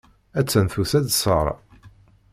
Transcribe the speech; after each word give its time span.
Attan 0.39 0.67
tusa-d 0.73 1.07
Sarah. 1.13 1.59